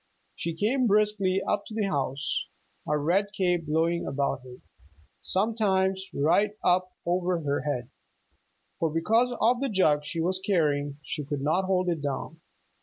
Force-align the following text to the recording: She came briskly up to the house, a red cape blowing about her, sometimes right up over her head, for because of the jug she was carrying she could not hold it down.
She 0.35 0.55
came 0.55 0.87
briskly 0.87 1.43
up 1.47 1.67
to 1.67 1.75
the 1.75 1.85
house, 1.85 2.47
a 2.87 2.97
red 2.97 3.27
cape 3.33 3.67
blowing 3.67 4.07
about 4.07 4.41
her, 4.41 4.55
sometimes 5.19 6.07
right 6.11 6.57
up 6.63 6.93
over 7.05 7.41
her 7.41 7.61
head, 7.61 7.91
for 8.79 8.89
because 8.89 9.31
of 9.39 9.59
the 9.61 9.69
jug 9.69 10.03
she 10.03 10.19
was 10.19 10.39
carrying 10.39 10.97
she 11.03 11.23
could 11.23 11.41
not 11.41 11.65
hold 11.65 11.87
it 11.87 12.01
down. 12.01 12.41